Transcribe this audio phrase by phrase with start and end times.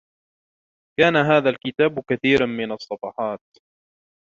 [0.99, 3.41] كان هذا الكتاب كثيرا من الصفحات.